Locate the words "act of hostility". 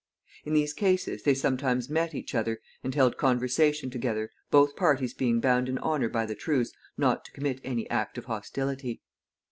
7.91-9.03